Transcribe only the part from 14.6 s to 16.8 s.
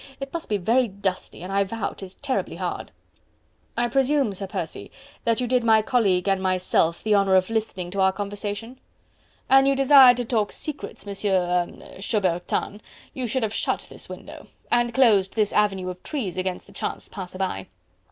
and closed this avenue of trees against the